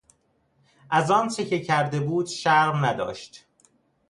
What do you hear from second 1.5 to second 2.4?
کرده بود